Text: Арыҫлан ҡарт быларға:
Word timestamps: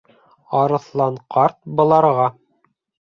Арыҫлан 0.61 1.19
ҡарт 1.35 1.59
быларға: 1.81 2.29